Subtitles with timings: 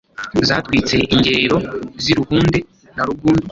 [0.47, 1.57] Zatwitse ingerero
[2.03, 2.59] z'iRuhunde
[2.95, 3.47] na Rugundu